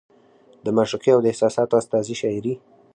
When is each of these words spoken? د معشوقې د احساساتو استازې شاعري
د 0.65 0.67
معشوقې 0.77 1.11
د 1.21 1.25
احساساتو 1.31 1.73
استازې 1.81 2.15
شاعري 2.21 2.53